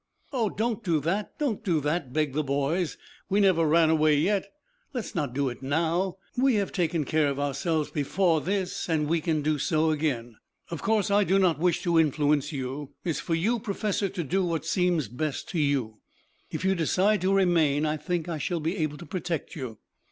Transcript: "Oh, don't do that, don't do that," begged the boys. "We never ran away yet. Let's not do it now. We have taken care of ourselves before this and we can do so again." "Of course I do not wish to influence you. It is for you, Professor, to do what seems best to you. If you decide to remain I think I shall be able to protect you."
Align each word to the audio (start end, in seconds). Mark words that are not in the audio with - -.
"Oh, 0.33 0.49
don't 0.49 0.83
do 0.83 0.99
that, 1.01 1.37
don't 1.37 1.63
do 1.63 1.79
that," 1.81 2.11
begged 2.11 2.33
the 2.33 2.41
boys. 2.43 2.97
"We 3.29 3.39
never 3.39 3.67
ran 3.67 3.91
away 3.91 4.15
yet. 4.17 4.51
Let's 4.95 5.13
not 5.13 5.35
do 5.35 5.47
it 5.49 5.61
now. 5.61 6.17
We 6.35 6.55
have 6.55 6.71
taken 6.71 7.03
care 7.05 7.27
of 7.27 7.39
ourselves 7.39 7.91
before 7.91 8.41
this 8.41 8.89
and 8.89 9.07
we 9.07 9.21
can 9.21 9.43
do 9.43 9.59
so 9.59 9.91
again." 9.91 10.37
"Of 10.71 10.81
course 10.81 11.11
I 11.11 11.23
do 11.23 11.37
not 11.37 11.59
wish 11.59 11.83
to 11.83 11.99
influence 11.99 12.51
you. 12.51 12.95
It 13.03 13.09
is 13.11 13.19
for 13.19 13.35
you, 13.35 13.59
Professor, 13.59 14.09
to 14.09 14.23
do 14.23 14.43
what 14.43 14.65
seems 14.65 15.07
best 15.07 15.47
to 15.49 15.59
you. 15.59 15.99
If 16.49 16.65
you 16.65 16.73
decide 16.73 17.21
to 17.21 17.31
remain 17.35 17.85
I 17.85 17.97
think 17.97 18.27
I 18.27 18.39
shall 18.39 18.59
be 18.59 18.77
able 18.77 18.97
to 18.97 19.05
protect 19.05 19.55
you." 19.55 19.77